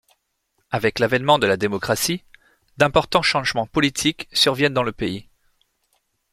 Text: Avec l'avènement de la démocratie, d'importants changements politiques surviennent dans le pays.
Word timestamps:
Avec 0.71 0.97
l'avènement 0.97 1.37
de 1.37 1.45
la 1.45 1.57
démocratie, 1.57 2.23
d'importants 2.77 3.21
changements 3.21 3.67
politiques 3.67 4.27
surviennent 4.33 4.73
dans 4.73 4.81
le 4.81 4.91
pays. 4.93 5.29